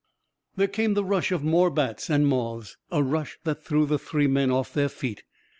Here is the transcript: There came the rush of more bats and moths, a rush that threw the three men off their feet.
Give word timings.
There 0.55 0.67
came 0.67 0.95
the 0.95 1.05
rush 1.05 1.31
of 1.31 1.43
more 1.43 1.69
bats 1.69 2.09
and 2.09 2.25
moths, 2.25 2.75
a 2.89 3.03
rush 3.03 3.37
that 3.43 3.63
threw 3.63 3.85
the 3.85 3.99
three 3.99 4.25
men 4.25 4.49
off 4.49 4.73
their 4.73 4.89
feet. 4.89 5.21